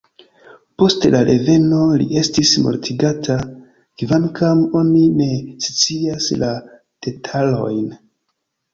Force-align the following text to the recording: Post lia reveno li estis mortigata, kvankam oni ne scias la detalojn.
Post 0.83 1.03
lia 1.15 1.19
reveno 1.27 1.81
li 2.03 2.07
estis 2.21 2.55
mortigata, 2.65 3.37
kvankam 4.05 4.67
oni 4.83 5.07
ne 5.23 5.31
scias 5.69 6.35
la 6.45 6.53
detalojn. 6.83 7.99